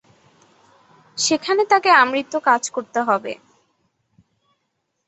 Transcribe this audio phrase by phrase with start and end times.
[1.17, 3.33] সেখানে তাকে আমৃত্যু কাজ করতে হবে।